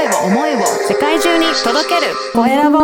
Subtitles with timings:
[0.00, 2.78] 声を思いを世界中に届けるコエラボ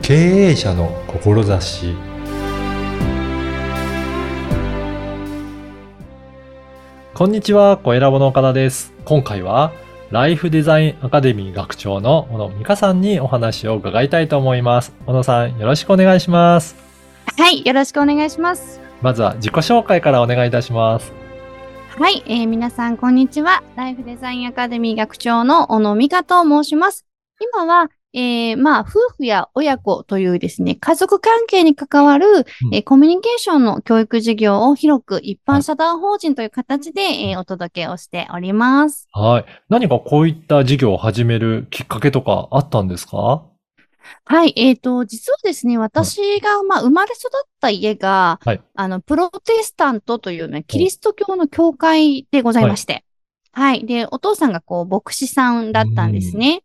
[0.00, 1.94] 経営者の志
[7.12, 8.94] こんにちは、コエラボの岡田です。
[9.04, 9.72] 今回は、
[10.10, 14.94] ライフデザインアカデミー学長の小野美香さんにお話を伺いたいと思います。
[15.04, 16.89] 小野さん、よろしくお願いします。
[17.38, 18.80] はい、よろしくお願いします。
[19.02, 21.12] まずは自己紹介からお願いいたします。
[21.98, 23.62] はい、えー皆さん、こんにちは。
[23.76, 27.06] ライフデザインアカデミー学長の小野美香と申します。
[27.40, 32.26] 今は、えーまあ、夫婦や親子というですね、家族関係に関わる、
[32.72, 39.08] えーコミュニケーションの教育事業を広く一般社団法人という形で、えーお届けをしております。
[39.12, 39.44] はい。
[39.68, 43.44] 何かこういった事業を始めるきっかけとかあったんですか？
[44.24, 53.04] はい、えっ、と、実はですね、私が、まあ、生まれ育った家が、はいあの、プロテスタントというね、キリスト教の教会でございまして、
[53.52, 56.62] はい、で、お父さんがこう、牧師さんだったんですね。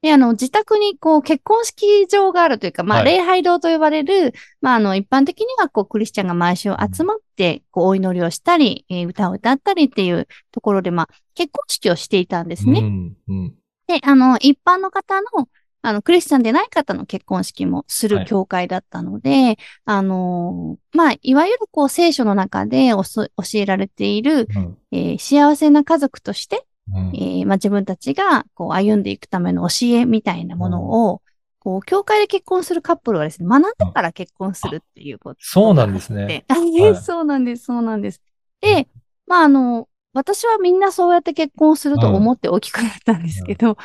[0.00, 12.80] で、あの、自宅にこう、結婚式場があるというか、まあ、はい礼拝堂と呼ばれる、まあ、あの、一般的にはこう、クリスチャンが毎週集まって、こう、お祈りをしたり、えー歌を歌ったりっていうところで、まあ、結婚式をしていたんですね。
[12.80, 13.16] うん。
[13.28, 13.54] うん。
[13.88, 15.48] で、あの、一般の方の、
[15.82, 18.20] あの、クリスチャンでない方の結婚式もすはい。
[18.20, 24.78] る教会だったので、あの、まあ、いわゆるこう、聖書の中で教えられている、うん。
[24.90, 27.12] えー幸せな家族として、うん。
[27.14, 31.22] えーまあ、自分たちが、こう、歩んでいくための教えみたいなものを、
[31.60, 36.44] こう、教会で結婚するカップルはですね、学んでから結婚するっていうことそうなんですね。
[37.02, 38.22] そうなんです、そうなんです。
[38.60, 38.88] で、
[39.26, 43.76] まあ、あの、私はみんなそうやって結婚すると思って大きくなったんですけど、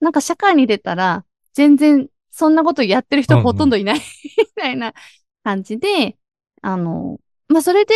[0.00, 4.00] なんか社会に出たら、全然そんなことやってる人ほとんどいない、
[4.38, 4.94] みたいな
[5.42, 6.16] 感じで、
[6.62, 7.18] あの、
[7.48, 7.94] まあ、それで、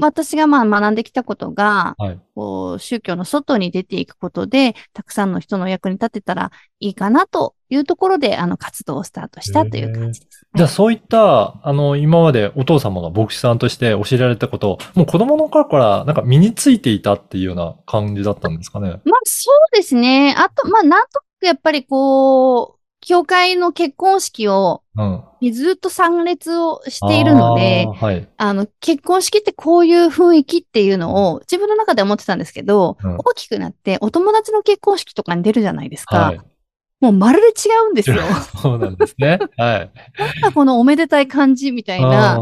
[0.00, 2.20] 私がまあ学んできたことが、はい。
[2.34, 6.50] こう、宗教の外に出ていくことで、たくさんの人の役に立てたら
[6.80, 10.46] いいかなというところで、あの、活動をスタートしたという感じです。
[10.52, 18.88] じゃあそういった、あの、今までお父様が牧師さんとして教えられたことを、もう子供の頃からなんか身についていたっていうような感じだったんですかね？
[18.88, 20.34] まあそうですね。
[20.36, 25.52] あと、まあなんとやっぱりこう、教会の結婚式をうん。
[25.52, 28.28] ずっと参列をしているのであ、ーはい。
[28.36, 36.16] あの、結婚式ってこういう雰囲気っていうのを自分の中で思ってたんですけど、うん大きくなってお友達の結婚式とかに出るじゃないですか。
[36.18, 36.40] はい。
[37.00, 38.16] もうまるで違うんですよ。
[38.60, 39.38] そうなんですね。
[39.56, 39.90] はい。
[40.18, 42.38] なんかこのおめでたい感じみたいな、あ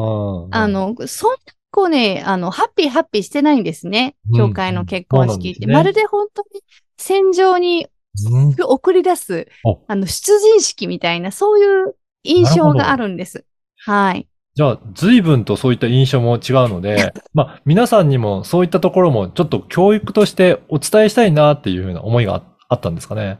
[0.69, 1.37] の、そんな
[1.71, 4.17] こうね、あの、ハッピーハッピーしてないんですね。
[4.31, 5.67] うん教会の結婚式って。
[5.67, 6.63] そうなんねまるで本当に
[6.97, 7.91] 戦場にうん
[8.65, 13.45] 送り出すお、あの、出陣式みたいな、そういう印象があるんです。
[13.85, 14.29] はい。
[14.55, 23.39] じゃあ、随分とそういった印象も違うので、 まあ、皆さんにもそういったところもちょっと教育としてお伝えしたいなっていうふうな思いがああったんですかね？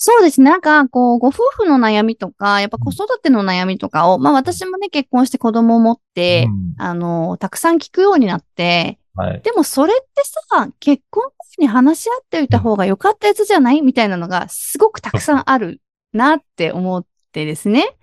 [0.00, 0.50] そうですね。
[0.50, 9.40] なんか、こう、ご夫婦の悩みとか、やっぱ子育ての悩みとかを、まあ私もね、結婚して子供を持って、うんあの、たくさん聞くようになって、はい。
[9.42, 11.24] でもそれってさ、結婚
[11.58, 15.80] 前に話し合っておいた方が良かったやつじゃないみたいなのがすごくたくさんある
[16.12, 17.96] なって思ってですね。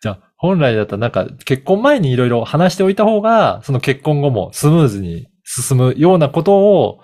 [0.00, 7.00] じゃあ、本来だったらなんか結婚前にいろいろ話しておいた方が、その結婚後もスムーズに進むようなことを、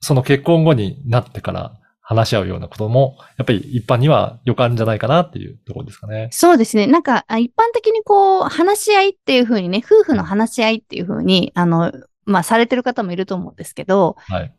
[0.00, 6.28] その結婚後になってから話し合うようなことも、やっぱり一般には良かんじゃないかなっていうところですかね。
[6.32, 6.86] そうですね。
[6.86, 11.92] なんか、あ一般的にこう、話し合いっていう風にね、夫婦の話し合いっていう風に、あの、
[12.30, 14.54] まあ、されてる方もいると思うんですけど、はい。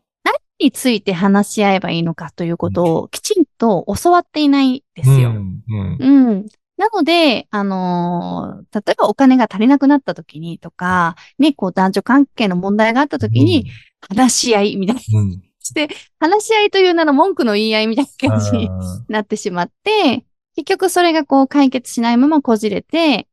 [0.62, 5.30] について話し合えばいいのかということをきちんと教わっていないですよ。
[5.30, 5.62] うん。
[5.68, 5.96] うん。
[6.00, 6.46] うん。
[6.76, 13.70] なので、あのー例えばお金が足りなくなった時にとか、ね、こう男女関係の問題があった時に、
[14.08, 15.02] 話し合いみたいな。
[15.20, 15.42] うん、うん。
[15.60, 20.24] して、話し合いという名の文句の言い合いみたいな感じにあなってしまって、
[20.56, 23.24] 結局それがこう解決しないままこじれて、ー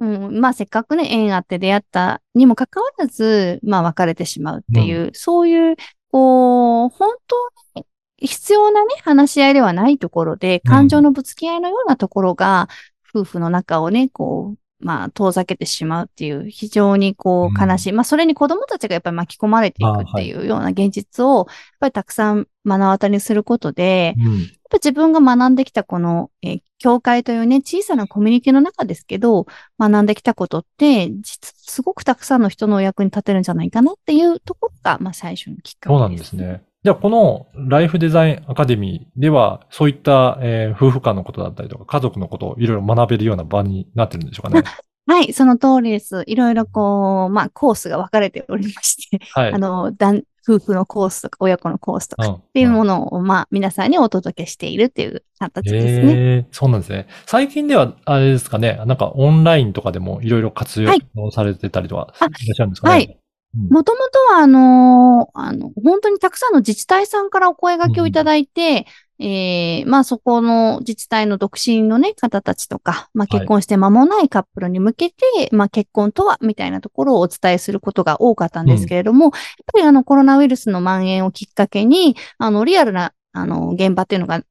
[0.00, 5.76] うん、まあせっかくね、縁あって出会ったにもかかわらず、まあ別れてしまうっていう、そういう、
[6.10, 7.36] こう、本当
[7.76, 7.86] に
[8.16, 10.70] 必要なね、話し合いではないところで、うん。
[10.70, 12.68] 感情のぶつけ合いのようなところが、
[13.14, 17.92] 夫婦の中をね、こう、まあ遠ざけてしまうっていう、非常にこううん悲しい。
[17.92, 21.46] まあそれに子供たちがやっぱり巻き込まれていくっていうような現実を、やっ
[21.80, 24.38] ぱりたくさん目の当たりにすることで、うん。
[24.40, 29.46] やっぱ自分が学んできたこの、えー教会というね、小さなコミュニティの中ですけど、
[29.78, 36.30] 学んできたことって、実はすごくたくさんの人のお役に立てるんじゃないかなっていうところが、まあ最初のきっかけです。
[36.30, 36.60] そうなんです。
[36.62, 36.62] ね。
[36.82, 44.64] じゃあ、このライフデザインアカデミーでは、そういった、えー夫婦間のことだったりとか、家族のことをいろいろ学べるような場になってるんでしょうかね。
[45.06, 46.22] はい、その通りです。
[46.26, 49.52] いろいろこう、まあ、コースが分かれておりまして、はい。
[49.52, 56.12] あの、男夫婦のコースとか、親子のコースとかうんっていうものを、まあ、皆さんにお届けしているっていう形ですね。
[56.14, 57.08] ええそうなんですね。
[57.26, 62.94] 最近では、あれですかね、なんかオンラインとかでもいろいろ活はい用されてたりとか、あいらっしゃるんですかね。
[62.94, 63.19] はいうん
[63.56, 68.86] もともとは、あのーあの、本当にたくさんの自治体さんからお声掛けをいただいて、
[69.22, 73.40] ええまあそこの自治体の独身のね、方たちとか、まあはい。
[73.40, 79.32] 結婚して間もないカップルに向けて、まあ結婚とは、みたいなところをお伝えすることが多かったんですけれども、やっ
[79.72, 84.42] ぱりあのコロナウイルスの蔓延をきっかけに、あのリアルな、あの、現場っていうのが、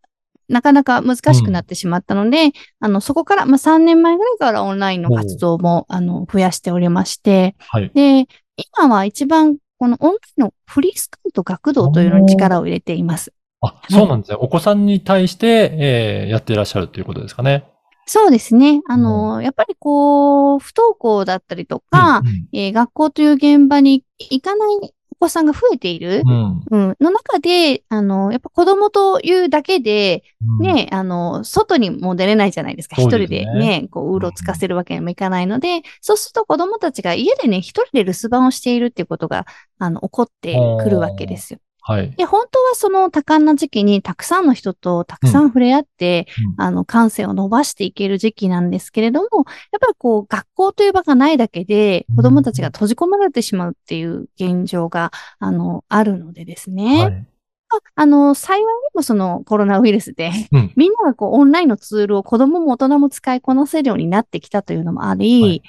[0.50, 7.92] なかなか難しくなってしまったので、あの、そこから、まあ、3年前ぐらいからオンラインの活動も、あの、増やしておりまして、はい。
[7.94, 8.28] で、
[8.78, 13.34] 今は一番、このオンラインのフリースクールと学童というのに力を入れています。
[13.62, 14.38] あ、そうなんですね。
[14.40, 17.66] お子さんに対して、えーやっていらっしゃるということですかね。
[18.06, 18.82] そうですね。
[18.88, 26.64] あの、やっぱりこう、不登校だったりとか、うんえー学校という現場に行かないお子さんが増えている、うん。
[26.72, 30.24] うん、の中で、あの、やっぱ子供というだけで、
[30.60, 32.96] うん、ね、あの、外にも出れないじゃないですか。
[32.96, 39.46] 一人そうですねこう、うろつかせるわけにもいかないので、そうすると子供たちが家でね、一人で留守番をしているっていうことが、
[39.78, 41.60] あの、起こってくるわけですよ。
[41.82, 42.12] はい。
[42.12, 46.28] で、本当はその多感な時期にたくさんの人とたくさん触れ合って、
[46.58, 49.28] うんあの、感性を伸ばしていける時期なんですけれども、
[49.72, 57.04] やっぱりこう、学校という場がないだけで、子供たちが閉じ込められてしまうっていう現状が、あの、あるのでですね。
[57.04, 57.26] はい。
[57.72, 65.64] ああの、幸いにもそのコロナウイルスで、うんみんながこうオンラインのツールを子供も大人も使いこなせるようになってきたというのもあり、はい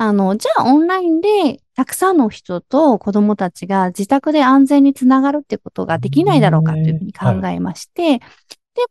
[0.00, 8.24] あの、じゃあオンラインでたくさんの人と子供たちが自宅で安全につながるってことができないだろうかというふうに考えまして、で、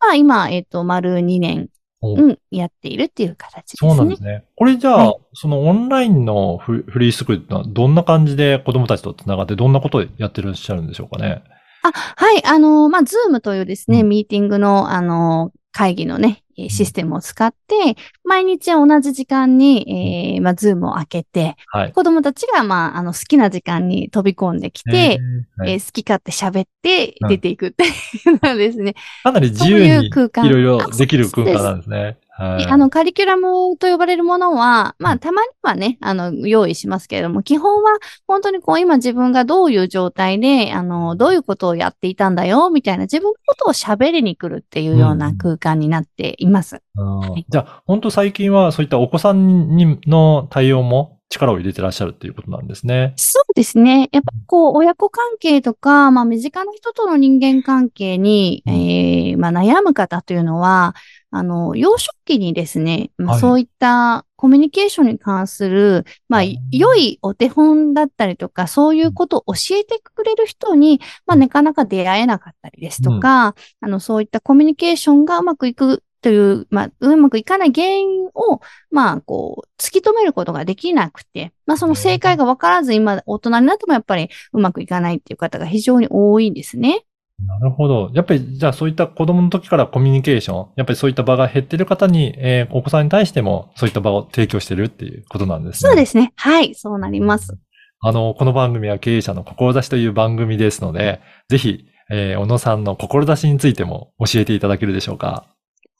[0.01, 1.69] まあ今、えっ、と、丸2年、
[2.01, 3.89] おうん、やっているっていう形ですね。
[3.89, 4.45] そうなんですね。
[4.55, 11.43] これじゃあ、はいそのオンラインのフフリースクールってのはどんな感じで子供たちとつながってどんなことをやってらっしゃるんでしょうかね。
[11.83, 21.93] あ、はい、あの、まあ、ズームというですね、うんミーティングの、あの、会議のね、えーシステムを使って、毎日同じ時間に、えーまあ、ズームを開けて、はい。
[21.93, 25.71] 子供たちが、まあ、あの、好きな時間に飛び込んできて、えーはい。
[25.73, 27.89] えー好き勝手喋ってうん出ていくってい
[28.25, 30.47] うのはですね、かなり自由にう空間。
[30.47, 32.17] いろいろできる空間なんですね。
[32.37, 32.65] はい。
[32.67, 37.89] あの、カリキュラムと呼ばれるものは、まあ、うんたまにはね、あの、用意しますけれども、基本は、
[38.27, 46.75] 本当にこう、今自分がどういう状態で、あの、どういうことをやっていたんだよ、みたいな、自分のことを喋りに来るっていうような空間になっています。
[46.95, 53.13] うんじゃあ、本当最近はそういったお子さんにの対応も力を入れてらっしゃるっていうことなんですね。
[53.17, 54.09] そうですね。
[54.11, 58.73] やっぱこう、親子関係とか、まあ、身近な人との人間関係に、うん。
[58.73, 60.95] えーまあ、悩む方というのは、
[61.29, 63.41] あの、幼少期にですね、まあはい。
[63.41, 78.59] そういったコミュニケーションに関する、まあ、うん良いお手本だったりとか、そういうことを教えてくれる人に、まあ、なかなか出会えなかったりですとか、あの、そういったコミュニケーションがうまくいくという、まあ、うまくいかない原因を、
[78.91, 87.05] まあ、こう、突き止めることができなくて、まあ、その正解が分からず、今、大人になってもやっぱりうまくいかないっていう方が非常に多いんですね。
[87.45, 88.11] なるほど。
[88.13, 95.87] やっぱり、じゃあそういった子供の時からコミュニケーション、やっぱりそういった場が減ってる方に、えーお子さんに対してもそういった場を提供してるっていうことなんですね。
[95.87, 96.33] そうですね。
[96.35, 97.57] はい、そうなります。
[98.01, 105.47] あの、この番組は経営者の志という番組ですので、ぜひ、えー小野さんの志についても教えていただけるでしょうか。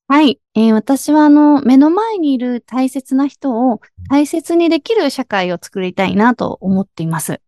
[0.07, 0.39] はい。
[0.55, 7.41] えー私は、あの、目の前にいる大切な人を大切にできる社会を作りたいなと思っています。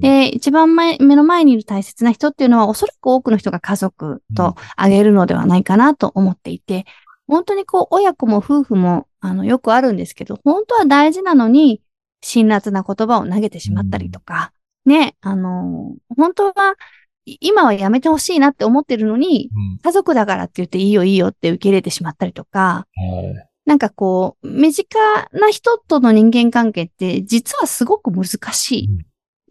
[0.00, 6.86] で、一番前、目の前にいる大切な人っていうのは、おそらく多くの人が家族と挙げるのではないかなと思っていて、
[7.28, 11.82] 本当にこう、親子も夫婦も、あの、よくあるんですけど、本当は大事なのに、
[12.22, 14.52] 辛辣な言葉を投げてしまったりとか、
[14.86, 16.74] ね、あの、本当は、い
[17.24, 24.98] 今はやめてほしいなって思ってるのに、うん家族だからって言っていいよいいよって受け入れてしまったりとか、はいなんかこう、身近
[25.32, 28.88] な人との人間関係って実はすごく難しい、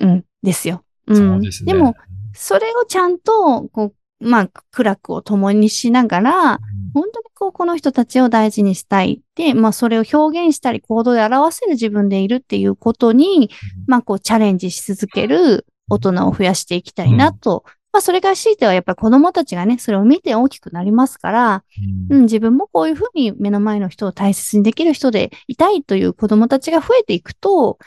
[0.01, 0.84] うん、ですよ。
[1.08, 1.42] うん。
[1.42, 1.74] ですね。
[1.74, 1.96] でも、
[2.34, 6.60] それをちゃんと、こう、まあ、苦楽を共にしながら、
[6.94, 13.50] 本当にこう、この人たちを大事にしたいって、まあ、それを表現したり行動で表せる自分でいるっていうことに、
[13.88, 17.64] まあ、こう、チャレンジし続ける大人を増やしていきたいなと。
[17.94, 21.64] まあ、それが強いてはやっぱり子供たちがね、それを見て大きくなりますから、
[22.10, 22.18] うん。
[22.18, 27.78] うん、自分もこういうふうに目の前の人を大切にできる人でいたいという子供たちが増えていくと、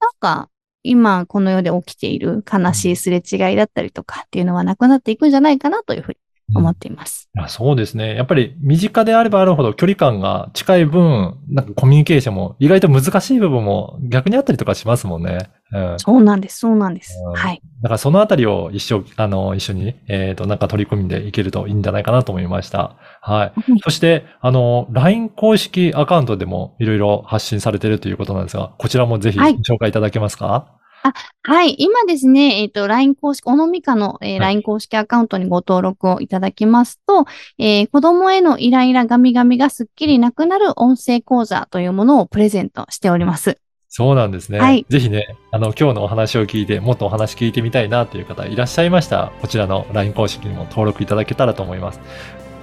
[0.00, 0.50] なんか、
[0.82, 6.16] 今この世で起きている悲しいすれ違いだったりとかっていうのはなくなっていくんじゃないかなというふうに
[6.54, 7.30] 思っています。
[7.34, 8.14] いやそうですね。
[8.14, 15.50] やっぱり身近であればあるほど距離感が近い分、なんかコミュニケーションも意外と難しい部分も逆にあったりとかしますもんね。
[15.72, 15.94] うん。
[15.98, 17.32] そうなんです、そうなんですうん。
[17.34, 17.62] はい。
[17.82, 22.96] だからそのあたりを一緒、あの、一緒に、えっ、と、なんか取り組んでいけるといいんじゃないかなと思いました。
[23.20, 23.52] はい。
[23.84, 30.79] そして、あの、LINE 公式アカウントでもいろいろ発信されているということなんですが、こちらもぜひはい紹介いただけますか、はい。
[31.78, 37.24] 今ですね、えっ、と、LINE 公式、おのみかの、えーはい LINE 公式アカウントにご登録をいただきますと、
[37.58, 43.58] えー子供へのイライラガミガミがすっきりなくなる音声講座というものをプレゼントしております。
[43.88, 44.60] そうなんですね。
[44.60, 52.00] はいぜひね、あの、今日のお話を聞いて、もっとお話聞いてみたいなという方いらっしゃいましたら、こちらの LINE 公式にも登録いただけたらと思います。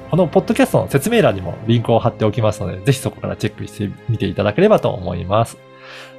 [0.09, 5.57] このポッドキャストの説明欄にもリンクを貼っておきますので、ぜひそこからチェックしてみていただければと思います。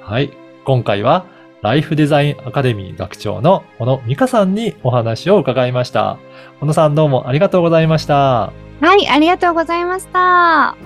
[0.03, 0.31] はい。
[0.65, 1.25] 今回は、
[1.61, 6.19] ライフデザインアカデミー学長の小野美香さんにお話を伺いました。
[6.61, 8.53] 小野さんどうもありがとうございました。
[8.81, 10.77] はい、ありがとうございました。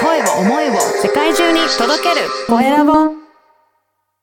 [0.00, 0.72] 声を思いを
[1.02, 3.21] 世界中に届けるコエラボ